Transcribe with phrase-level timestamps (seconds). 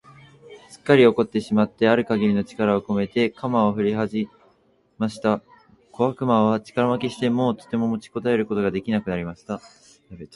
[0.71, 4.29] すっかり怒ってしまってある限りの力をこめて、鎌をふりはじ
[4.97, 5.43] ました。
[5.91, 9.61] 小悪魔は力負けして、もうとても持ちこたえることが出来なくなりました。